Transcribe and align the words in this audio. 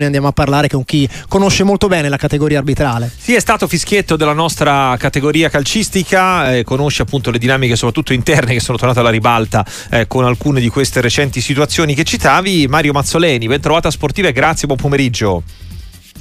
ne 0.00 0.06
andiamo 0.06 0.28
a 0.28 0.32
parlare 0.32 0.68
con 0.68 0.84
chi 0.84 1.08
conosce 1.26 1.64
molto 1.64 1.88
bene 1.88 2.08
la 2.08 2.16
categoria 2.16 2.58
arbitrale. 2.58 3.10
Sì, 3.16 3.34
è 3.34 3.40
stato 3.40 3.66
fischietto 3.66 4.14
della 4.14 4.32
nostra 4.32 4.94
categoria 4.96 5.48
calcistica, 5.48 6.54
eh, 6.54 6.62
conosce 6.62 7.02
appunto 7.02 7.32
le 7.32 7.38
dinamiche 7.38 7.74
soprattutto 7.74 8.12
interne 8.12 8.52
che 8.52 8.60
sono 8.60 8.78
tornate 8.78 9.00
alla 9.00 9.10
ribalta 9.10 9.66
eh, 9.90 10.06
con 10.06 10.24
alcune 10.24 10.60
di 10.60 10.68
queste 10.68 11.00
recenti 11.00 11.40
situazioni 11.40 11.96
che 11.96 12.04
citavi. 12.04 12.68
Mario 12.68 12.92
Mazzoleni, 12.92 13.48
ben 13.48 13.60
trovata 13.60 13.88
a 13.88 13.90
Sportive, 13.90 14.30
grazie, 14.30 14.68
buon 14.68 14.78
pomeriggio. 14.78 15.42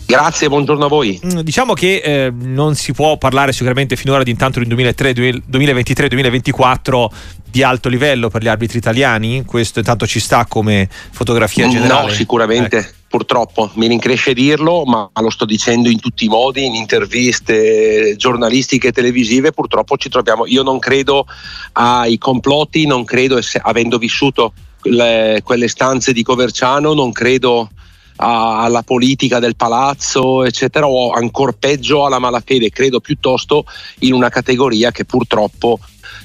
Grazie, 0.07 0.47
buongiorno 0.47 0.85
a 0.85 0.87
voi. 0.87 1.21
Mm, 1.23 1.41
diciamo 1.41 1.73
che 1.73 1.97
eh, 1.97 2.33
non 2.35 2.73
si 2.73 2.93
può 2.93 3.17
parlare 3.17 3.51
sicuramente 3.51 3.95
finora 3.95 4.23
di 4.23 4.31
intanto 4.31 4.59
nel 4.59 4.69
2023-2024 4.69 7.05
di 7.47 7.61
alto 7.61 7.89
livello 7.89 8.29
per 8.29 8.41
gli 8.41 8.47
arbitri 8.47 8.79
italiani, 8.79 9.45
questo 9.45 9.77
intanto 9.77 10.07
ci 10.07 10.19
sta 10.19 10.47
come 10.47 10.89
fotografia 11.11 11.67
generale. 11.67 12.07
No, 12.07 12.13
sicuramente. 12.13 12.77
Ecco 12.77 12.96
purtroppo, 13.07 13.71
mi 13.75 13.87
rincresce 13.87 14.33
dirlo, 14.33 14.83
ma 14.85 15.09
lo 15.21 15.29
sto 15.29 15.45
dicendo 15.45 15.89
in 15.89 15.99
tutti 15.99 16.25
i 16.25 16.29
modi, 16.29 16.65
in 16.65 16.75
interviste 16.75 18.15
giornalistiche 18.17 18.89
e 18.89 18.91
televisive, 18.91 19.51
purtroppo 19.51 19.97
ci 19.97 20.09
troviamo. 20.09 20.45
Io 20.45 20.63
non 20.63 20.79
credo 20.79 21.25
ai 21.73 22.17
complotti, 22.17 22.85
non 22.85 23.03
credo, 23.05 23.39
avendo 23.61 23.97
vissuto 23.97 24.53
le, 24.83 25.41
quelle 25.43 25.67
stanze 25.67 26.13
di 26.13 26.23
Coverciano, 26.23 26.93
non 26.93 27.11
credo 27.11 27.69
alla 28.19 28.81
politica 28.81 29.37
del 29.39 29.55
palazzo, 29.55 30.43
eccetera, 30.43 30.87
o 30.87 31.11
ancora 31.11 31.51
peggio 31.51 32.05
alla 32.05 32.17
malafede, 32.17 32.71
credo 32.71 32.99
piuttosto 32.99 33.65
in 33.99 34.13
una 34.13 34.29
categoria 34.29 34.89
che 34.91 35.05
purtroppo 35.05 35.79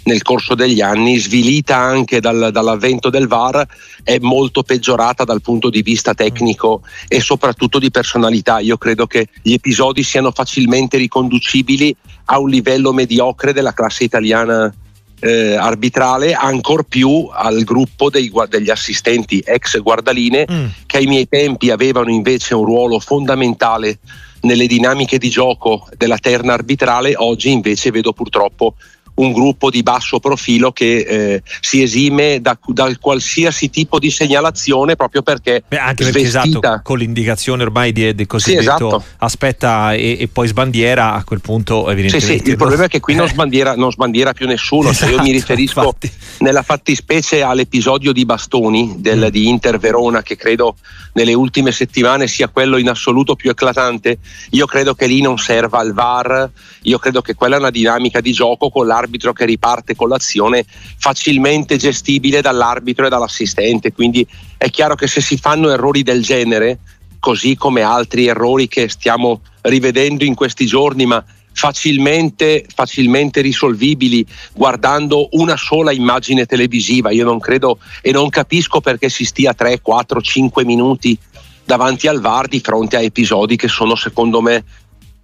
nel 0.04 0.22
corso 0.22 0.54
degli 0.54 0.80
anni, 0.80 1.18
svilita 1.18 1.76
anche 1.76 2.20
dal, 2.20 2.50
dall'avvento 2.52 3.10
del 3.10 3.28
VAR, 3.28 3.66
è 4.02 4.18
molto 4.20 4.62
peggiorata 4.62 5.24
dal 5.24 5.40
punto 5.40 5.70
di 5.70 5.82
vista 5.82 6.14
tecnico 6.14 6.82
e 7.08 7.20
soprattutto 7.20 7.78
di 7.78 7.90
personalità. 7.90 8.58
Io 8.58 8.76
credo 8.76 9.06
che 9.06 9.28
gli 9.42 9.52
episodi 9.52 10.02
siano 10.02 10.30
facilmente 10.30 10.96
riconducibili 10.96 11.94
a 12.26 12.38
un 12.38 12.48
livello 12.48 12.92
mediocre 12.92 13.52
della 13.52 13.72
classe 13.72 14.04
italiana 14.04 14.72
eh, 15.20 15.54
arbitrale, 15.54 16.34
ancor 16.34 16.82
più 16.82 17.28
al 17.32 17.62
gruppo 17.62 18.10
dei, 18.10 18.30
degli 18.48 18.70
assistenti 18.70 19.40
ex 19.44 19.78
guardaline 19.78 20.46
mm. 20.50 20.66
che 20.86 20.96
ai 20.96 21.06
miei 21.06 21.28
tempi 21.28 21.70
avevano 21.70 22.10
invece 22.10 22.56
un 22.56 22.64
ruolo 22.64 22.98
fondamentale 22.98 24.00
nelle 24.40 24.66
dinamiche 24.66 25.18
di 25.18 25.30
gioco 25.30 25.86
della 25.96 26.18
terna 26.18 26.54
arbitrale, 26.54 27.14
oggi 27.16 27.52
invece 27.52 27.92
vedo 27.92 28.12
purtroppo 28.12 28.74
un 29.14 29.32
gruppo 29.32 29.68
di 29.68 29.82
basso 29.82 30.18
profilo 30.20 30.72
che 30.72 30.96
eh, 30.98 31.42
si 31.60 31.82
esime 31.82 32.40
da, 32.40 32.58
da, 32.68 32.90
qualsiasi 32.98 33.68
tipo 33.68 33.98
di 33.98 34.10
segnalazione 34.10 34.96
proprio 34.96 35.22
perché 35.22 35.62
Beh, 35.68 35.78
anche 35.78 36.04
perché 36.04 36.20
esatto, 36.20 36.60
con 36.82 36.98
l'indicazione 36.98 37.62
ormai 37.62 37.92
di, 37.92 38.14
di 38.14 38.26
cosiddetto 38.26 38.60
sì, 38.62 38.68
esatto. 38.68 39.04
aspetta 39.18 39.92
e, 39.92 40.16
e, 40.20 40.28
poi 40.28 40.48
sbandiera 40.48 41.12
a 41.12 41.24
quel 41.24 41.40
punto 41.40 41.90
evidentemente 41.90 42.38
sì, 42.38 42.44
sì, 42.44 42.50
il 42.50 42.56
problema 42.56 42.84
è 42.84 42.88
che 42.88 43.00
qui 43.00 43.14
non 43.14 43.28
sbandiera, 43.32 43.74
non 43.76 43.92
sbandiera 43.92 44.32
più 44.32 44.46
nessuno 44.46 44.90
esatto, 44.90 45.04
cioè 45.04 45.14
io 45.14 45.22
mi 45.22 45.30
esatto, 45.34 45.52
riferisco 45.52 45.80
infatti. 45.80 46.12
nella 46.38 46.62
fattispecie 46.62 47.42
all'episodio 47.42 48.12
di 48.12 48.24
Bastoni 48.24 48.94
del, 48.98 49.26
mm. 49.26 49.28
di 49.28 49.48
Inter 49.48 49.78
Verona 49.78 50.22
che 50.22 50.36
credo 50.36 50.76
nelle 51.14 51.34
ultime 51.34 51.70
settimane 51.70 52.26
sia 52.26 52.48
quello 52.48 52.78
in 52.78 52.88
assoluto 52.88 53.34
più 53.34 53.50
eclatante 53.50 54.18
io 54.50 54.64
credo 54.64 54.94
che 54.94 55.06
lì 55.06 55.20
non 55.20 55.36
serva 55.36 55.82
il 55.82 55.92
VAR 55.92 56.50
io 56.82 56.98
credo 56.98 57.20
che 57.20 57.34
quella 57.34 57.56
è 57.56 57.58
una 57.58 57.70
dinamica 57.70 58.20
di 58.20 58.32
gioco 58.32 58.70
con 58.70 58.86
l'arbitro 58.86 59.01
arbitro 59.02 59.32
che 59.32 59.44
riparte 59.44 59.94
con 59.94 60.08
l'azione 60.08 60.64
facilmente 60.98 61.76
gestibile 61.76 62.40
dall'arbitro 62.40 63.06
e 63.06 63.08
dall'assistente. 63.08 63.92
Quindi 63.92 64.26
è 64.56 64.70
chiaro 64.70 64.94
che 64.94 65.06
se 65.06 65.20
si 65.20 65.36
fanno 65.36 65.70
errori 65.70 66.02
del 66.02 66.22
genere, 66.22 66.78
così 67.18 67.56
come 67.56 67.82
altri 67.82 68.26
errori 68.26 68.68
che 68.68 68.88
stiamo 68.88 69.42
rivedendo 69.62 70.24
in 70.24 70.34
questi 70.34 70.66
giorni, 70.66 71.06
ma 71.06 71.24
facilmente, 71.52 72.64
facilmente 72.74 73.40
risolvibili 73.40 74.26
guardando 74.52 75.28
una 75.32 75.56
sola 75.56 75.92
immagine 75.92 76.46
televisiva. 76.46 77.10
Io 77.10 77.24
non 77.24 77.38
credo 77.38 77.78
e 78.00 78.10
non 78.10 78.28
capisco 78.28 78.80
perché 78.80 79.08
si 79.08 79.24
stia 79.24 79.52
3, 79.52 79.80
4, 79.80 80.20
5 80.20 80.64
minuti 80.64 81.16
davanti 81.64 82.08
al 82.08 82.20
VAR 82.20 82.48
di 82.48 82.60
fronte 82.60 82.96
a 82.96 83.02
episodi 83.02 83.56
che 83.56 83.68
sono 83.68 83.94
secondo 83.94 84.40
me 84.40 84.64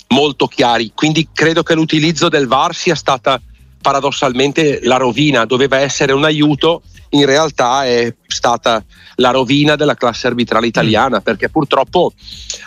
molto 0.09 0.47
chiari. 0.47 0.93
Quindi 0.95 1.29
credo 1.33 1.63
che 1.63 1.75
l'utilizzo 1.75 2.29
del 2.29 2.47
VAR 2.47 2.75
sia 2.75 2.95
stata 2.95 3.41
paradossalmente 3.81 4.81
la 4.83 4.97
rovina 4.97 5.45
doveva 5.45 5.79
essere 5.79 6.13
un 6.13 6.25
aiuto, 6.25 6.83
in 7.11 7.25
realtà 7.25 7.87
è 7.87 8.15
stata 8.27 8.85
la 9.17 9.31
rovina 9.31 9.77
della 9.77 9.95
classe 9.95 10.27
arbitrale 10.27 10.67
italiana 10.67 11.21
perché 11.21 11.49
purtroppo 11.49 12.13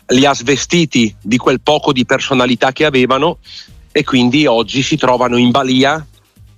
li 0.08 0.26
ha 0.26 0.34
svestiti 0.34 1.14
di 1.22 1.38
quel 1.38 1.62
poco 1.62 1.94
di 1.94 2.06
personalità 2.06 2.72
che 2.72 2.86
avevano 2.86 3.38
e 3.92 4.04
quindi 4.04 4.46
oggi 4.46 4.82
si 4.82 4.98
trovano 4.98 5.38
in 5.38 5.52
balia 5.52 6.06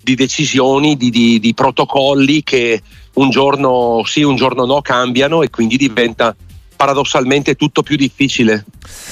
di 0.02 0.16
decisioni, 0.16 0.96
di, 0.97 1.09
di, 1.09 1.40
di 1.40 1.53
protocolli 1.53 2.44
che 2.44 2.81
un 3.14 3.30
giorno 3.30 4.03
sì, 4.06 4.22
un 4.22 4.35
giorno 4.35 4.66
no 4.66 4.81
cambiano 4.81 5.44
e 5.44 5.50
quindi 5.50 5.78
diventa 5.78 6.35
paradossalmente 6.75 7.56
tutto 7.56 7.84
più 7.84 7.96
difficile. 7.96 8.66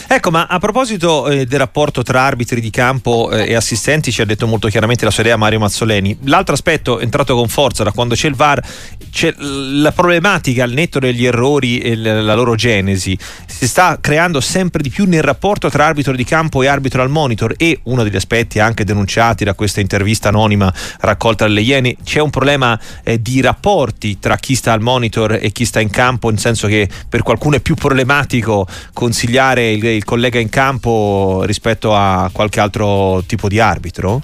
Ecco, 0.08 0.30
ma 0.30 0.48
a 0.48 0.60
proposito 0.60 1.28
eh, 1.30 1.46
del 1.46 1.60
rapporto 1.60 2.04
tra 2.04 2.24
arbitri 2.24 2.60
di 2.60 2.70
campo 2.70 3.32
eh, 3.32 3.50
e 3.50 3.56
assistenti, 3.56 4.12
ci 4.12 4.22
ha 4.22 4.26
detto 4.26 4.46
molto 4.48 4.68
chiaramente 4.68 5.06
la 5.06 5.12
sua 5.12 5.24
idea 5.24 5.38
Mario 5.38 5.60
Mazzoleni. 5.60 6.18
L'altro 6.24 6.54
aspetto 6.54 7.00
entrato 7.00 7.36
con 7.36 7.48
forza 7.48 7.84
da 7.84 7.92
quando 7.92 8.16
c'è 8.16 8.28
il 8.28 8.36
VAR, 8.36 8.62
c'è 9.10 9.34
la 9.38 9.92
problematica 9.92 10.64
al 10.64 10.72
netto 10.72 11.00
degli 11.00 11.26
errori 11.26 11.80
e 11.80 11.96
la 11.96 12.36
loro 12.36 12.56
genesi. 12.56 13.18
Si 13.46 13.68
sta 13.68 14.00
creando 14.02 14.42
sempre 14.42 14.82
di 14.82 14.90
più 14.90 15.06
nel 15.06 15.24
rapporto 15.24 15.70
tra 15.70 15.86
arbitro 15.86 16.16
di 16.16 16.24
campo 16.24 16.62
e 16.62 16.68
arbitro 16.68 17.02
al 17.02 17.10
monitor 17.10 17.54
e 17.58 17.80
uno 17.84 18.04
degli 18.04 18.16
aspetti 18.16 18.60
anche 18.60 18.84
denunciati 18.84 19.44
da 19.44 19.54
questa 19.54 19.80
intervista 19.80 20.30
anonima 20.30 20.74
raccolta 21.00 21.46
dalle 21.46 21.62
Iene, 21.62 21.96
c'è 22.04 22.20
un 22.20 22.30
problema 22.30 22.80
eh, 23.04 23.22
di 23.22 23.42
rapporti 23.42 24.20
tra 24.20 24.36
chi 24.38 24.56
sta 24.56 24.74
al 24.74 24.82
monitor 24.82 25.38
e 25.42 25.52
chi 25.52 25.66
sta 25.66 25.80
in 25.80 25.90
campo, 25.90 26.30
nel 26.30 26.40
senso 26.40 26.68
che 26.68 26.90
per 27.08 27.24
qualcuno 27.24 27.56
è 27.56 27.60
più 27.60 27.76
problematico 27.76 28.68
consigliare 28.94 29.61
il, 29.62 29.84
il 29.84 30.04
collega 30.04 30.40
in 30.40 30.50
campo 30.50 31.44
rispetto 31.46 31.96
a 31.96 32.30
qualche 32.32 32.60
altro 32.60 33.24
tipo 33.26 33.48
di 33.48 33.60
arbitro? 33.60 34.22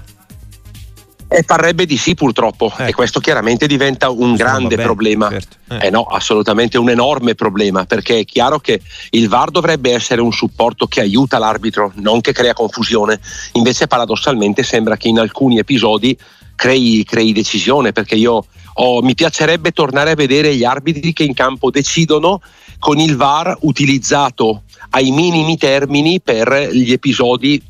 Eh, 1.30 1.44
parrebbe 1.44 1.84
di 1.84 1.98
sì 1.98 2.14
purtroppo 2.14 2.72
ecco. 2.72 2.84
e 2.84 2.94
questo 2.94 3.20
chiaramente 3.20 3.66
diventa 3.66 4.08
un 4.08 4.34
grande 4.34 4.76
bene, 4.76 4.82
problema. 4.82 5.28
Certo. 5.28 5.56
Eh. 5.68 5.86
eh. 5.86 5.90
no, 5.90 6.04
assolutamente 6.04 6.78
un 6.78 6.88
enorme 6.88 7.34
problema 7.34 7.84
perché 7.84 8.20
è 8.20 8.24
chiaro 8.24 8.58
che 8.60 8.80
il 9.10 9.28
VAR 9.28 9.50
dovrebbe 9.50 9.92
essere 9.92 10.22
un 10.22 10.32
supporto 10.32 10.86
che 10.86 11.00
aiuta 11.00 11.38
l'arbitro, 11.38 11.92
non 11.96 12.22
che 12.22 12.32
crea 12.32 12.54
confusione. 12.54 13.20
Invece 13.52 13.86
paradossalmente 13.86 14.62
sembra 14.62 14.96
che 14.96 15.08
in 15.08 15.18
alcuni 15.18 15.58
episodi 15.58 16.16
crei, 16.54 17.04
crei 17.06 17.32
decisione 17.32 17.92
perché 17.92 18.14
io 18.14 18.46
ho, 18.80 19.02
mi 19.02 19.14
piacerebbe 19.14 19.72
tornare 19.72 20.12
a 20.12 20.14
vedere 20.14 20.56
gli 20.56 20.64
arbitri 20.64 21.12
che 21.12 21.24
in 21.24 21.34
campo 21.34 21.70
decidono 21.70 22.40
con 22.78 22.98
il 22.98 23.16
VAR 23.16 23.54
utilizzato 23.60 24.62
ai 24.90 25.10
minimi 25.10 25.56
termini 25.56 26.20
per 26.20 26.70
gli 26.72 26.92
episodi 26.92 27.62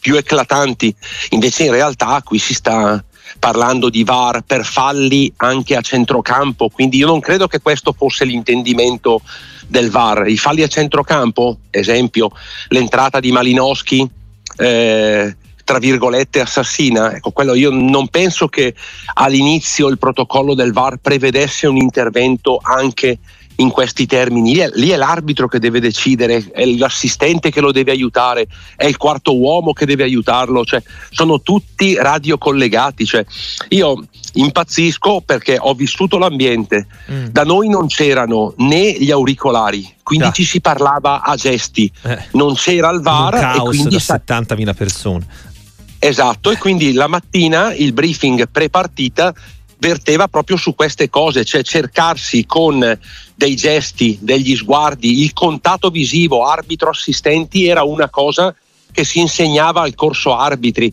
più 0.00 0.16
eclatanti. 0.16 0.94
Invece 1.30 1.64
in 1.64 1.72
realtà 1.72 2.20
qui 2.24 2.38
si 2.38 2.54
sta 2.54 3.02
parlando 3.38 3.88
di 3.88 4.04
VAR 4.04 4.42
per 4.42 4.64
falli 4.64 5.32
anche 5.36 5.76
a 5.76 5.80
centrocampo, 5.80 6.68
quindi 6.68 6.98
io 6.98 7.06
non 7.06 7.20
credo 7.20 7.46
che 7.46 7.60
questo 7.60 7.92
fosse 7.92 8.24
l'intendimento 8.24 9.22
del 9.66 9.90
VAR. 9.90 10.28
I 10.28 10.36
falli 10.36 10.62
a 10.62 10.68
centrocampo, 10.68 11.58
esempio 11.70 12.30
l'entrata 12.68 13.20
di 13.20 13.30
Malinowski, 13.30 14.08
eh, 14.56 15.36
tra 15.64 15.78
virgolette 15.78 16.40
assassina, 16.40 17.14
ecco, 17.14 17.30
quello 17.30 17.54
io 17.54 17.70
non 17.70 18.08
penso 18.08 18.48
che 18.48 18.74
all'inizio 19.14 19.86
il 19.86 19.98
protocollo 19.98 20.54
del 20.54 20.72
VAR 20.72 20.96
prevedesse 20.96 21.68
un 21.68 21.76
intervento 21.76 22.58
anche 22.60 23.18
in 23.60 23.70
questi 23.70 24.06
termini. 24.06 24.54
Lì 24.54 24.58
è, 24.58 24.70
lì 24.74 24.88
è, 24.88 24.96
l'arbitro 24.96 25.48
che 25.48 25.58
deve 25.58 25.80
decidere, 25.80 26.50
è 26.52 26.64
l'assistente 26.64 27.50
che 27.50 27.60
lo 27.60 27.72
deve 27.72 27.90
aiutare, 27.90 28.46
è 28.76 28.86
il 28.86 28.96
quarto 28.96 29.36
uomo 29.38 29.72
che 29.72 29.86
deve 29.86 30.02
aiutarlo, 30.02 30.64
cioè, 30.64 30.82
sono 31.10 31.40
tutti 31.40 31.94
radiocollegati. 31.94 33.04
Cioè, 33.04 33.24
io 33.68 34.04
impazzisco 34.34 35.22
perché 35.24 35.56
ho 35.58 35.74
vissuto 35.74 36.18
l'ambiente, 36.18 36.86
mm. 37.10 37.26
da 37.26 37.44
noi 37.44 37.68
non 37.68 37.86
c'erano 37.86 38.54
né 38.58 38.92
gli 38.92 39.10
auricolari, 39.10 39.94
quindi 40.02 40.26
ah. 40.26 40.32
ci 40.32 40.44
si 40.44 40.60
parlava 40.60 41.22
a 41.22 41.36
gesti, 41.36 41.90
eh. 42.02 42.26
non 42.32 42.54
c'era 42.54 42.90
il 42.90 43.00
VAR. 43.00 43.34
Un 43.34 43.40
caos 43.40 43.56
e 43.56 43.62
quindi 43.62 43.96
da 44.06 44.22
70.000 44.26 44.74
persone. 44.74 45.26
Esatto, 46.02 46.50
e 46.50 46.56
quindi 46.56 46.92
la 46.92 47.08
mattina 47.08 47.74
il 47.74 47.92
briefing 47.92 48.48
pre-partita 48.50 49.34
verteva 49.80 50.28
proprio 50.28 50.56
su 50.56 50.74
queste 50.74 51.08
cose, 51.08 51.44
cioè 51.44 51.62
cercarsi 51.62 52.46
con 52.46 52.98
dei 53.34 53.56
gesti, 53.56 54.18
degli 54.20 54.54
sguardi, 54.54 55.22
il 55.22 55.32
contatto 55.32 55.90
visivo 55.90 56.46
arbitro-assistenti 56.46 57.66
era 57.66 57.82
una 57.82 58.08
cosa 58.08 58.54
che 58.92 59.04
si 59.04 59.18
insegnava 59.18 59.80
al 59.80 59.94
corso 59.94 60.36
arbitri. 60.36 60.92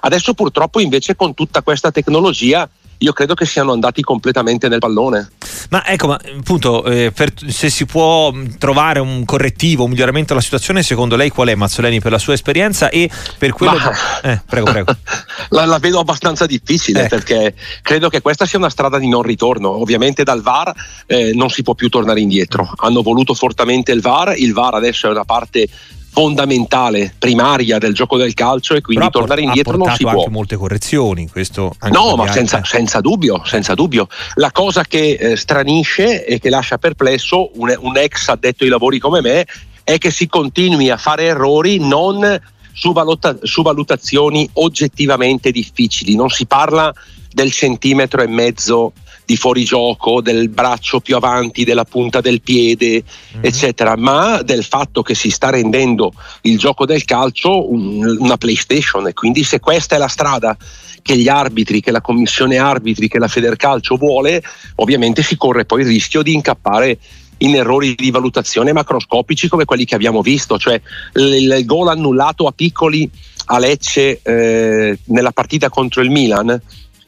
Adesso 0.00 0.32
purtroppo 0.34 0.78
invece 0.78 1.16
con 1.16 1.34
tutta 1.34 1.62
questa 1.62 1.90
tecnologia 1.90 2.68
io 2.98 3.12
credo 3.12 3.34
che 3.34 3.46
siano 3.46 3.72
andati 3.72 4.02
completamente 4.02 4.68
nel 4.68 4.80
pallone. 4.80 5.30
Ma 5.70 5.86
ecco, 5.86 6.08
ma 6.08 6.20
appunto, 6.38 6.84
eh, 6.84 7.12
per, 7.12 7.32
se 7.46 7.70
si 7.70 7.86
può 7.86 8.32
trovare 8.58 8.98
un 8.98 9.24
correttivo, 9.24 9.84
un 9.84 9.90
miglioramento 9.90 10.28
della 10.28 10.40
situazione, 10.40 10.82
secondo 10.82 11.14
lei 11.14 11.30
qual 11.30 11.48
è 11.48 11.54
Mazzoleni 11.54 12.00
per 12.00 12.10
la 12.10 12.18
sua 12.18 12.32
esperienza 12.32 12.88
e 12.88 13.08
per 13.38 13.52
quello... 13.52 13.78
Ma... 13.78 13.92
Eh, 14.22 14.40
prego, 14.44 14.70
prego. 14.70 14.92
la, 15.50 15.64
la, 15.64 15.78
vedo 15.78 16.00
abbastanza 16.00 16.46
difficile 16.46 17.04
eh. 17.04 17.08
perché 17.08 17.54
credo 17.82 18.08
che 18.08 18.20
questa 18.20 18.46
sia 18.46 18.58
una 18.58 18.70
strada 18.70 18.98
di 18.98 19.08
non 19.08 19.22
ritorno. 19.22 19.70
Ovviamente 19.70 20.22
dal 20.24 20.42
VAR 20.42 20.72
eh, 21.06 21.32
non 21.34 21.50
si 21.50 21.62
può 21.62 21.74
più 21.74 21.88
tornare 21.88 22.20
indietro. 22.20 22.70
Hanno 22.76 23.02
voluto 23.02 23.34
fortemente 23.34 23.92
il 23.92 24.00
VAR, 24.00 24.34
il 24.36 24.52
VAR 24.52 24.74
adesso 24.74 25.06
è 25.06 25.10
una 25.10 25.24
parte 25.24 25.68
fondamentale, 26.10 27.14
primaria 27.16 27.78
del 27.78 27.94
gioco 27.94 28.16
del 28.16 28.34
calcio 28.34 28.74
e 28.74 28.80
quindi 28.80 29.06
Però 29.06 29.20
tornare 29.20 29.42
indietro 29.42 29.76
non 29.76 29.94
si 29.94 30.02
può. 30.02 30.10
anche 30.10 30.30
molte 30.30 30.56
correzioni, 30.56 31.28
questo 31.28 31.76
No, 31.90 32.16
ma 32.16 32.32
senza, 32.32 32.62
senza, 32.64 33.00
dubbio, 33.00 33.42
senza 33.44 33.74
dubbio. 33.74 34.08
La 34.34 34.50
cosa 34.50 34.82
che 34.82 35.12
eh, 35.12 35.36
stranisce 35.36 36.24
e 36.24 36.40
che 36.40 36.50
lascia 36.50 36.78
perplesso 36.78 37.50
un, 37.54 37.72
un 37.78 37.96
ex 37.96 38.28
addetto 38.28 38.64
ai 38.64 38.70
lavori 38.70 38.98
come 38.98 39.20
me 39.20 39.46
è 39.84 39.98
che 39.98 40.10
si 40.10 40.26
continui 40.26 40.90
a 40.90 40.96
fare 40.96 41.24
errori 41.24 41.78
non 41.78 42.40
su, 42.78 42.92
valuta, 42.92 43.36
su 43.42 43.62
valutazioni 43.62 44.48
oggettivamente 44.54 45.50
difficili, 45.50 46.14
non 46.14 46.28
si 46.28 46.46
parla 46.46 46.94
del 47.32 47.50
centimetro 47.50 48.22
e 48.22 48.28
mezzo 48.28 48.92
di 49.24 49.36
fuorigioco, 49.36 50.22
del 50.22 50.48
braccio 50.48 51.00
più 51.00 51.16
avanti, 51.16 51.64
della 51.64 51.84
punta 51.84 52.20
del 52.20 52.40
piede, 52.40 53.02
mm-hmm. 53.02 53.44
eccetera, 53.44 53.96
ma 53.96 54.42
del 54.42 54.64
fatto 54.64 55.02
che 55.02 55.14
si 55.14 55.30
sta 55.30 55.50
rendendo 55.50 56.12
il 56.42 56.56
gioco 56.56 56.86
del 56.86 57.04
calcio 57.04 57.70
un, 57.70 58.16
una 58.20 58.36
PlayStation 58.36 59.08
e 59.08 59.12
quindi 59.12 59.42
se 59.42 59.58
questa 59.58 59.96
è 59.96 59.98
la 59.98 60.08
strada 60.08 60.56
che 61.02 61.16
gli 61.16 61.28
arbitri, 61.28 61.80
che 61.80 61.90
la 61.90 62.00
commissione 62.00 62.58
arbitri, 62.58 63.08
che 63.08 63.18
la 63.18 63.28
Federcalcio 63.28 63.96
vuole, 63.96 64.42
ovviamente 64.76 65.22
si 65.22 65.36
corre 65.36 65.64
poi 65.64 65.80
il 65.80 65.88
rischio 65.88 66.22
di 66.22 66.32
incappare 66.32 66.98
in 67.38 67.54
errori 67.54 67.94
di 67.94 68.10
valutazione 68.10 68.72
macroscopici 68.72 69.48
come 69.48 69.64
quelli 69.64 69.84
che 69.84 69.94
abbiamo 69.94 70.22
visto, 70.22 70.58
cioè 70.58 70.80
il, 71.14 71.62
gol 71.64 71.88
annullato 71.88 72.46
a 72.46 72.52
piccoli 72.52 73.08
a 73.46 73.58
Lecce 73.58 74.20
eh, 74.22 74.98
nella 75.06 75.32
partita 75.32 75.68
contro 75.68 76.02
il 76.02 76.10
Milan, 76.10 76.60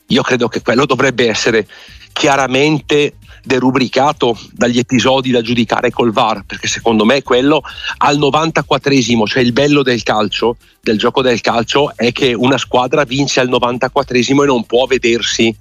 io 0.06 0.22
credo 0.22 0.48
che 0.48 0.62
quello 0.62 0.86
dovrebbe 0.86 1.28
essere 1.28 1.66
chiaramente 2.12 3.14
derubricato 3.42 4.38
dagli 4.52 4.78
episodi 4.78 5.30
da 5.30 5.40
giudicare 5.40 5.90
col 5.90 6.12
VAR, 6.12 6.44
perché 6.44 6.68
secondo 6.68 7.04
me 7.04 7.22
quello 7.22 7.62
al 7.98 8.18
94esimo, 8.18 9.24
cioè 9.24 9.42
il 9.42 9.52
bello 9.52 9.82
del 9.82 10.02
calcio, 10.02 10.56
del 10.80 10.98
gioco 10.98 11.22
del 11.22 11.40
calcio, 11.40 11.92
è 11.96 12.12
che 12.12 12.34
una 12.34 12.58
squadra 12.58 13.04
vince 13.04 13.40
al 13.40 13.48
94esimo 13.48 14.42
e 14.42 14.46
non 14.46 14.64
può 14.64 14.86
vedersi 14.86 15.54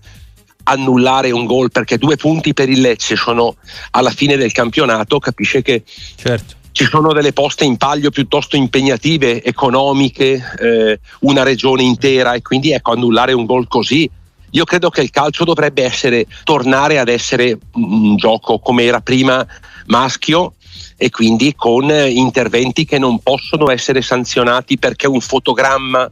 annullare 0.70 1.32
un 1.32 1.46
gol 1.46 1.72
perché 1.72 1.98
due 1.98 2.16
punti 2.16 2.54
per 2.54 2.70
il 2.70 2.82
Lecce 2.82 3.16
sono 3.16 3.56
alla 3.92 4.12
fine 4.12 4.38
del 4.38 4.52
campionato, 4.52 5.20
capisce 5.20 5.62
che 5.62 5.84
certo. 6.16 6.56
ci 6.72 6.86
sono 6.86 7.14
delle 7.14 7.34
poste 7.34 7.66
in 7.66 7.78
palio 7.78 8.12
piuttosto 8.12 8.56
impegnative, 8.56 9.44
economiche, 9.44 10.42
eh, 10.60 11.00
una 11.22 11.44
regione 11.44 11.84
intera 11.84 12.34
e 12.34 12.42
quindi 12.42 12.72
ecco 12.72 12.92
annullare 12.92 13.34
un 13.34 13.46
gol 13.46 13.68
così 13.68 14.10
io 14.52 14.64
credo 14.64 14.90
che 14.90 15.02
il 15.02 15.12
calcio 15.12 15.44
dovrebbe 15.44 15.84
essere, 15.84 16.26
tornare 16.44 16.98
ad 16.98 17.08
essere 17.08 17.58
un 17.74 18.16
gioco 18.16 18.58
come 18.60 18.84
era 18.84 19.00
prima 19.00 19.46
maschio 19.86 20.54
e 20.98 21.10
quindi 21.10 21.54
con 21.56 21.90
interventi 21.92 22.86
che 22.86 22.98
non 22.98 23.20
possono 23.20 23.70
essere 23.70 24.02
sanzionati 24.02 24.78
perché 24.78 25.08
un 25.08 25.22
fotogramma 25.22 26.10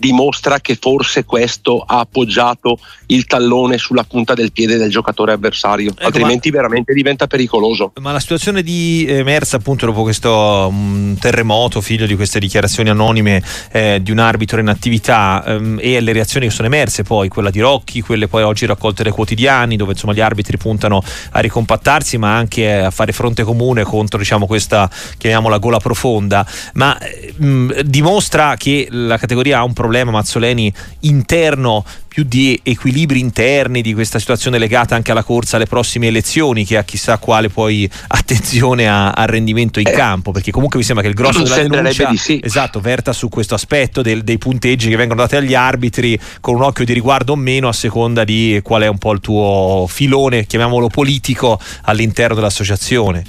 dimostra 0.00 0.58
che 0.60 0.76
forse 0.80 1.24
questo 1.24 1.84
ha 1.86 2.00
appoggiato 2.00 2.78
il 3.06 3.26
tallone 3.26 3.76
sulla 3.76 4.02
punta 4.02 4.34
del 4.34 4.50
piede 4.50 4.76
del 4.76 4.90
giocatore 4.90 5.32
avversario, 5.32 5.90
ecco, 5.90 6.04
altrimenti 6.04 6.50
ma, 6.50 6.56
veramente 6.56 6.92
diventa 6.94 7.26
pericoloso. 7.26 7.92
Ma 8.00 8.10
la 8.10 8.18
situazione 8.18 8.62
di 8.62 9.04
emersa 9.06 9.56
appunto 9.56 9.86
dopo 9.86 10.02
questo 10.02 10.68
um, 10.70 11.16
terremoto, 11.18 11.80
figlio 11.80 12.06
di 12.06 12.16
queste 12.16 12.40
dichiarazioni 12.40 12.88
anonime 12.88 13.42
eh, 13.72 14.00
di 14.02 14.10
un 14.10 14.18
arbitro 14.18 14.58
in 14.60 14.68
attività 14.68 15.44
um, 15.46 15.78
e 15.80 16.00
le 16.00 16.12
reazioni 16.12 16.46
che 16.46 16.52
sono 16.52 16.66
emerse 16.66 17.02
poi, 17.02 17.28
quella 17.28 17.50
di 17.50 17.60
Rocchi, 17.60 18.00
quelle 18.00 18.26
poi 18.26 18.42
oggi 18.42 18.64
raccolte 18.64 19.02
dai 19.02 19.12
quotidiani, 19.12 19.76
dove 19.76 19.92
insomma 19.92 20.14
gli 20.14 20.20
arbitri 20.20 20.56
puntano 20.56 21.02
a 21.32 21.40
ricompattarsi 21.40 22.16
ma 22.16 22.34
anche 22.34 22.72
a 22.72 22.90
fare 22.90 23.12
fronte 23.12 23.42
comune 23.42 23.82
contro 23.82 24.18
diciamo 24.18 24.46
questa, 24.46 24.88
chiamiamola 25.18 25.58
gola 25.58 25.78
profonda, 25.78 26.46
ma 26.74 26.96
um, 27.38 27.80
dimostra 27.82 28.56
che 28.56 28.88
la 28.90 29.18
categoria 29.18 29.58
ha 29.58 29.64
un 29.64 29.74
problema 29.74 29.88
problema 29.90 30.12
Mazzoleni 30.12 30.72
interno 31.00 31.84
più 32.06 32.22
di 32.22 32.58
equilibri 32.62 33.18
interni 33.18 33.82
di 33.82 33.92
questa 33.92 34.20
situazione 34.20 34.56
legata 34.58 34.94
anche 34.94 35.10
alla 35.10 35.24
corsa 35.24 35.56
alle 35.56 35.66
prossime 35.66 36.06
elezioni 36.06 36.64
che 36.64 36.76
a 36.76 36.84
chissà 36.84 37.18
quale 37.18 37.48
poi 37.48 37.90
attenzione 38.06 38.88
a, 38.88 39.10
al 39.10 39.26
rendimento 39.26 39.80
in 39.80 39.88
eh, 39.88 39.90
campo 39.90 40.30
perché 40.30 40.52
comunque 40.52 40.78
mi 40.78 40.84
sembra 40.84 41.02
che 41.02 41.10
il 41.10 41.16
grosso 41.16 41.42
della 41.42 41.56
denuncia 41.56 42.08
di 42.08 42.16
sì. 42.16 42.40
esatto, 42.42 42.78
verta 42.78 43.12
su 43.12 43.28
questo 43.28 43.56
aspetto 43.56 44.00
del, 44.00 44.22
dei 44.22 44.38
punteggi 44.38 44.88
che 44.88 44.96
vengono 44.96 45.22
dati 45.22 45.34
agli 45.34 45.54
arbitri 45.54 46.18
con 46.40 46.54
un 46.54 46.62
occhio 46.62 46.84
di 46.84 46.92
riguardo 46.92 47.32
o 47.32 47.36
meno 47.36 47.66
a 47.66 47.72
seconda 47.72 48.22
di 48.22 48.60
qual 48.62 48.82
è 48.82 48.86
un 48.86 48.98
po' 48.98 49.12
il 49.12 49.20
tuo 49.20 49.86
filone 49.88 50.46
chiamiamolo 50.46 50.86
politico 50.86 51.58
all'interno 51.82 52.36
dell'associazione 52.36 53.24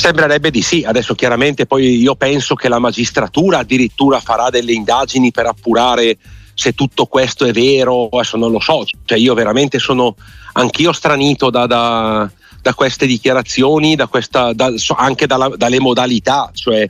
Sembrerebbe 0.00 0.52
di 0.52 0.62
sì, 0.62 0.84
adesso 0.86 1.16
chiaramente 1.16 1.66
poi 1.66 1.96
io 1.96 2.14
penso 2.14 2.54
che 2.54 2.68
la 2.68 2.78
magistratura 2.78 3.58
addirittura 3.58 4.20
farà 4.20 4.48
delle 4.48 4.70
indagini 4.70 5.32
per 5.32 5.46
appurare 5.46 6.16
se 6.54 6.72
tutto 6.72 7.06
questo 7.06 7.44
è 7.44 7.50
vero, 7.50 8.06
adesso 8.06 8.36
non 8.36 8.52
lo 8.52 8.60
so, 8.60 8.84
cioè 9.04 9.18
io 9.18 9.34
veramente 9.34 9.80
sono 9.80 10.14
anch'io 10.52 10.92
stranito 10.92 11.50
da, 11.50 11.66
da, 11.66 12.30
da 12.62 12.74
queste 12.74 13.06
dichiarazioni, 13.06 13.96
da 13.96 14.06
questa, 14.06 14.52
anche 14.94 15.26
dalla, 15.26 15.48
dalle 15.56 15.80
modalità, 15.80 16.48
cioè 16.54 16.88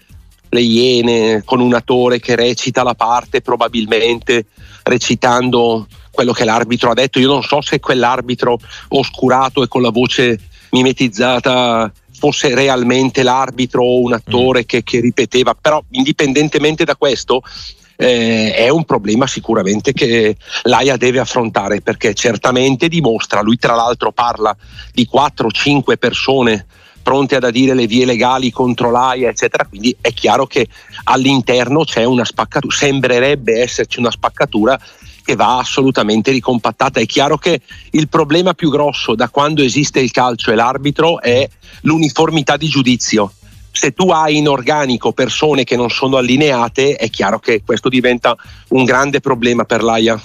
le 0.51 0.61
iene 0.61 1.43
con 1.47 1.61
un 1.61 1.73
attore 1.73 2.21
che 2.21 2.37
recita 2.37 2.83
la 2.83 2.95
parte 2.95 3.41
probabilmente 3.41 4.45
recitando 4.83 5.87
quello 6.11 6.33
che 6.33 6.45
l'arbitro 6.45 6.91
ha 6.91 6.95
detto, 6.95 7.21
io 7.21 7.29
non 7.29 7.43
so 7.43 7.63
se 7.63 7.81
quell'arbitro 7.81 8.59
oscurato 8.89 9.63
e 9.63 9.69
con 9.69 9.81
la 9.81 9.91
voce 9.91 10.39
mimetizzata 10.71 11.91
fosse 12.19 12.55
realmente 12.55 13.23
l'arbitro 13.23 13.85
o 13.85 14.01
un 14.01 14.13
attore 14.13 14.61
mm. 14.61 14.67
che, 14.67 14.83
che, 14.83 15.01
ripeteva, 15.01 15.55
però 15.55 15.83
indipendentemente 15.91 16.85
da 16.85 16.97
questo 16.97 17.43
eh, 17.97 18.55
è 18.55 18.69
un 18.69 18.85
problema 18.85 19.27
sicuramente 19.27 19.93
che 19.93 20.37
l'AIA 20.63 20.97
deve 20.97 21.21
affrontare 21.21 21.81
perché 21.81 22.15
certamente 22.15 22.89
dimostra, 22.89 23.41
lui 23.41 23.57
tra 23.57 23.75
l'altro 23.75 24.13
parla 24.13 24.57
di 24.93 25.09
4-5 25.13 25.97
persone 25.99 26.67
pronte 27.09 27.37
ad 27.37 27.45
adire 27.45 27.73
le 27.73 27.87
vie 27.87 28.05
legali 28.05 28.51
contro 28.51 28.91
l'AIA, 28.91 29.31
eccetera. 29.31 29.65
Quindi 29.65 29.97
è 29.99 30.13
chiaro 30.13 30.47
che 30.47 30.69
all'interno 31.05 31.85
c'è 31.85 32.05
una 32.05 32.25
spaccatura, 32.25 32.77
sembrerebbe 32.77 33.63
esserci 33.63 33.99
una 33.99 34.11
spaccatura 34.11 34.79
che 35.29 35.37
va 35.37 35.59
assolutamente 35.59 36.31
ricompattata. 36.31 37.01
È 37.01 37.05
chiaro 37.05 37.37
che 37.37 37.61
il 37.91 38.09
problema 38.09 38.55
più 38.55 38.71
grosso 38.71 39.15
da 39.15 39.29
quando 39.29 39.63
esiste 39.63 40.01
il 40.01 40.11
calcio 40.11 40.51
e 40.51 40.55
l'arbitro 40.55 41.21
è 41.21 41.47
l'uniformità 41.83 42.57
di 42.57 42.67
giudizio. 42.67 43.31
Se 43.71 43.93
tu 43.93 44.09
hai 44.09 44.39
in 44.39 44.49
organico 44.49 45.13
persone 45.13 45.65
che 45.65 45.77
non 45.77 45.91
sono 45.91 46.17
allineate, 46.17 46.97
è 46.97 47.11
chiaro 47.11 47.41
che 47.41 47.61
questo 47.63 47.91
diventa 47.91 48.35
un 48.69 48.85
grande 48.85 49.21
problema 49.21 49.65
per 49.65 49.83
l'AIA. 49.83 50.19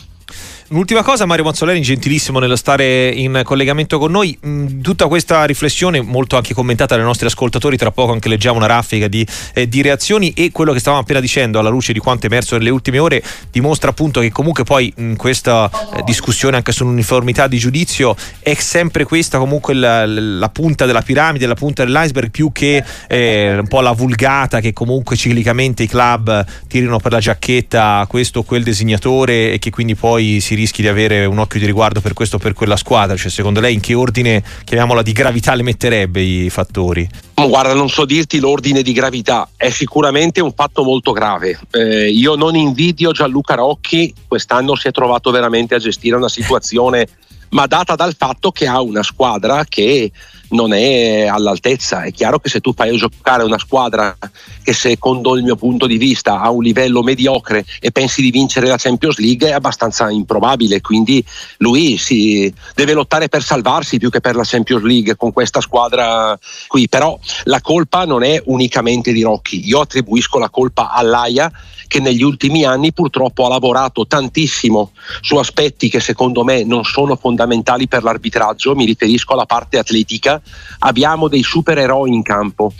Un'ultima 0.70 1.04
cosa, 1.04 1.26
Mario 1.26 1.44
Mazzoleni, 1.46 1.82
gentilissimo 1.82 2.40
nello 2.40 2.56
stare 2.56 3.10
in 3.10 3.42
collegamento 3.44 4.00
con 4.00 4.12
noi. 4.12 4.38
Mm, 4.46 4.82
tutta 4.82 5.08
questa 5.08 5.44
riflessione, 5.46 6.02
molto 6.02 6.36
anche 6.36 6.54
commentata 6.54 6.96
dai 6.96 7.04
nostri 7.04 7.28
ascoltatori, 7.28 7.78
tra 7.78 7.92
poco 7.92 8.12
anche 8.14 8.30
leggiamo 8.30 8.58
una 8.58 8.66
raffica 8.66 9.08
di, 9.08 9.26
eh, 9.54 9.68
di 9.68 9.82
reazioni 9.82 10.32
e 10.32 10.52
quello 10.52 10.74
che 10.74 10.80
stavamo 10.80 11.02
appena 11.02 11.20
dicendo 11.20 11.60
alla 11.60 11.70
luce 11.70 11.94
di 11.94 12.00
quanto 12.00 12.26
è 12.26 12.30
emerso 12.30 12.58
nelle 12.58 12.70
ultime 12.70 13.00
ore 13.00 13.24
dimostra 13.52 13.90
appunto 13.90 14.20
che 14.20 14.32
comunque 14.32 14.64
poi 14.64 14.92
in 14.98 15.16
questa 15.16 15.70
eh, 15.96 16.04
discussione 16.04 16.58
anche 16.58 16.72
sull'uniformità 16.72 17.48
di 17.48 17.58
giudizio 17.58 18.16
è 18.40 18.54
sempre 18.56 19.04
questa 19.04 19.38
comunque 19.38 19.74
la, 19.74 20.06
la, 20.06 20.50
punta 20.50 20.86
della 20.86 21.02
piramide, 21.02 21.46
la 21.46 21.54
punta 21.54 21.84
dell'iceberg 21.84 22.32
più 22.32 22.52
che 22.52 22.84
eh, 23.08 23.58
un 23.60 23.68
po' 23.68 23.82
la 23.82 23.92
vulgata 23.92 24.60
che 24.60 24.74
comunque 24.74 25.16
ciclicamente 25.16 25.84
i 25.84 25.88
club 25.88 26.46
tirino 26.68 27.00
per 27.00 27.12
la 27.12 27.20
giacchetta 27.20 28.06
questo 28.08 28.40
o 28.40 28.44
quel 28.44 28.64
designatore 28.64 29.54
e 29.54 29.60
che 29.60 29.70
quindi 29.70 29.96
poi 29.96 30.40
si 30.40 30.53
rischi 30.56 30.82
di 30.82 30.88
avere 30.88 31.26
un 31.26 31.40
occhio 31.40 31.60
di 31.60 31.66
riguardo 31.66 32.02
per 32.02 32.14
questo 32.14 32.36
o 32.36 32.40
per 32.40 32.54
quella 32.54 32.76
squadra? 32.76 33.16
Cioè, 33.16 33.32
secondo 33.32 33.60
lei 33.60 33.74
in 33.74 33.80
che 33.80 33.94
ordine, 33.94 34.44
chiamiamola 34.64 35.02
di 35.02 35.12
gravità, 35.12 35.54
le 35.54 35.64
metterebbe 35.64 36.22
i 36.22 36.50
fattori? 36.50 37.08
Guarda, 37.34 37.74
non 37.74 37.90
so 37.90 38.06
dirti 38.06 38.40
l'ordine 38.40 38.82
di 38.82 38.94
gravità, 38.94 39.50
è 39.56 39.70
sicuramente 39.70 40.42
un 40.42 40.54
fatto 40.54 40.84
molto 40.84 41.12
grave. 41.12 41.60
Eh, 41.72 42.10
io 42.10 42.36
non 42.36 42.56
invidio 42.56 43.12
Gianluca 43.12 43.56
Rocchi, 43.56 44.14
quest'anno 44.28 44.76
si 44.76 44.88
è 44.88 44.92
trovato 44.92 45.32
veramente 45.32 45.76
a 45.76 45.80
gestire 45.80 46.16
una 46.16 46.30
situazione, 46.30 47.08
ma 47.50 47.68
data 47.68 47.96
dal 47.96 48.16
fatto 48.18 48.52
che 48.52 48.68
ha 48.68 48.82
una 48.82 49.04
squadra 49.04 49.64
che 49.68 50.12
non 50.54 50.74
è 50.74 51.26
all'altezza. 51.26 52.04
È 52.04 52.12
chiaro 52.12 52.40
che 52.40 52.50
se 52.50 52.62
tu 52.62 52.74
fai 52.74 52.96
giocare 52.98 53.44
una 53.44 53.58
squadra 53.58 54.16
che 54.64 54.74
secondo 54.74 55.36
il 55.36 55.44
mio 55.44 55.56
punto 55.56 55.86
di 55.86 55.98
vista 55.98 56.40
ha 56.40 56.50
un 56.50 56.64
livello 56.64 57.04
mediocre 57.04 57.66
e 57.80 57.92
pensi 57.92 58.22
di 58.22 58.32
vincere 58.32 58.68
la 58.68 58.78
Champions 58.78 59.18
League 59.18 59.50
è 59.50 59.52
abbastanza 59.52 60.10
improbabile, 60.10 60.82
quindi 60.82 61.24
lui 61.58 61.98
si 61.98 62.52
deve 62.74 62.94
lottare 62.94 63.28
per 63.28 63.44
salvarsi 63.44 63.98
più 63.98 64.10
che 64.10 64.22
per 64.22 64.36
la 64.36 64.44
Champions 64.46 64.84
League 64.84 65.16
con 65.16 65.34
questa 65.34 65.60
squadra 65.60 66.38
qui, 66.68 66.88
però 66.88 67.18
la 67.44 67.62
colpa 67.62 68.06
non 68.06 68.24
è 68.24 68.42
unicamente 68.46 69.12
di 69.12 69.22
Rocchi, 69.22 69.66
io 69.66 69.82
attribuisco 69.82 70.40
la 70.40 70.50
colpa 70.50 70.92
all'AIA 70.92 71.52
che 71.88 72.00
negli 72.00 72.24
ultimi 72.24 72.66
anni 72.66 72.92
purtroppo 72.92 73.46
ha 73.46 73.50
lavorato 73.50 74.08
tantissimo 74.08 74.94
su 75.22 75.36
aspetti 75.36 75.90
che 75.90 76.00
secondo 76.00 76.44
me 76.44 76.64
non 76.64 76.84
sono 76.86 77.16
fondamentali 77.16 77.88
per 77.88 78.02
l'arbitraggio, 78.02 78.74
mi 78.74 78.86
riferisco 78.86 79.34
alla 79.34 79.46
parte 79.46 79.78
atletica, 79.78 80.42
abbiamo 80.80 81.28
dei 81.28 81.44
supereroi 81.44 82.14
in 82.14 82.22
campo. 82.24 82.74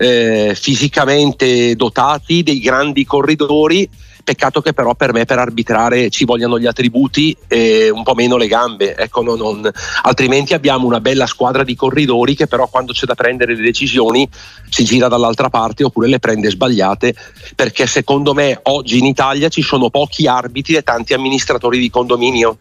Eh, 0.00 0.54
fisicamente 0.54 1.74
dotati, 1.74 2.44
dei 2.44 2.60
grandi 2.60 3.04
corridori 3.04 3.88
Peccato 4.28 4.60
che 4.60 4.74
però 4.74 4.94
per 4.94 5.14
me 5.14 5.24
per 5.24 5.38
arbitrare 5.38 6.10
ci 6.10 6.26
vogliano 6.26 6.58
gli 6.58 6.66
attributi 6.66 7.34
e 7.48 7.88
un 7.88 8.02
po' 8.02 8.14
meno 8.14 8.36
le 8.36 8.46
gambe, 8.46 8.94
ecco, 8.94 9.22
non, 9.22 9.38
non, 9.38 9.70
altrimenti 10.02 10.52
abbiamo 10.52 10.86
una 10.86 11.00
bella 11.00 11.24
squadra 11.24 11.64
di 11.64 11.74
corridori 11.74 12.36
che 12.36 12.46
però 12.46 12.68
quando 12.68 12.92
c'è 12.92 13.06
da 13.06 13.14
prendere 13.14 13.56
le 13.56 13.62
decisioni 13.62 14.28
si 14.68 14.84
gira 14.84 15.08
dall'altra 15.08 15.48
parte 15.48 15.82
oppure 15.82 16.08
le 16.08 16.18
prende 16.18 16.50
sbagliate 16.50 17.14
perché 17.56 17.86
secondo 17.86 18.34
me 18.34 18.60
oggi 18.64 18.98
in 18.98 19.06
Italia 19.06 19.48
ci 19.48 19.62
sono 19.62 19.88
pochi 19.88 20.26
arbitri 20.26 20.74
e 20.74 20.82
tanti 20.82 21.14
amministratori 21.14 21.78
di 21.78 21.88
condominio. 21.88 22.58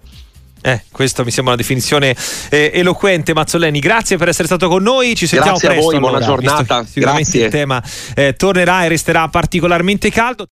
Eh, 0.62 0.82
questa 0.92 1.24
mi 1.24 1.32
sembra 1.32 1.54
una 1.54 1.62
definizione 1.62 2.16
eh, 2.50 2.72
eloquente, 2.74 3.34
Mazzoleni. 3.34 3.80
Grazie 3.80 4.18
per 4.18 4.30
essere 4.30 4.48
stato 4.48 4.68
con 4.68 4.84
noi. 4.84 5.16
Ci 5.16 5.28
sentiamo 5.28 5.58
Grazie 5.58 5.70
presto. 5.70 5.88
a 5.88 5.92
voi, 5.92 5.98
allora, 5.98 6.12
buona 6.20 6.26
giornata. 6.26 6.86
Sicuramente 6.86 7.40
Grazie. 7.40 7.46
il 7.46 7.52
tema 7.52 7.84
eh, 8.16 8.34
tornerà 8.36 8.84
e 8.84 8.88
resterà 8.90 9.28
particolarmente 9.28 10.10
caldo. 10.10 10.46